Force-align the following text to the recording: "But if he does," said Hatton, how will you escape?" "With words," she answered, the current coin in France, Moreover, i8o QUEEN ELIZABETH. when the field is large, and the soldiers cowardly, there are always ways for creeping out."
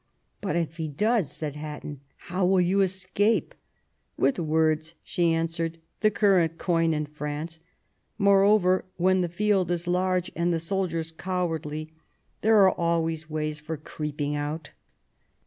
"But 0.41 0.55
if 0.55 0.77
he 0.77 0.87
does," 0.87 1.31
said 1.31 1.55
Hatton, 1.55 1.99
how 2.15 2.43
will 2.43 2.59
you 2.59 2.81
escape?" 2.81 3.53
"With 4.17 4.39
words," 4.39 4.95
she 5.03 5.31
answered, 5.31 5.77
the 5.99 6.09
current 6.09 6.57
coin 6.57 6.91
in 6.91 7.05
France, 7.05 7.59
Moreover, 8.17 8.79
i8o 8.79 8.81
QUEEN 8.81 8.81
ELIZABETH. 8.87 8.99
when 9.05 9.21
the 9.21 9.29
field 9.29 9.69
is 9.69 9.87
large, 9.87 10.31
and 10.35 10.51
the 10.51 10.59
soldiers 10.59 11.11
cowardly, 11.11 11.91
there 12.41 12.57
are 12.67 12.71
always 12.73 13.29
ways 13.29 13.59
for 13.59 13.77
creeping 13.77 14.35
out." 14.35 14.71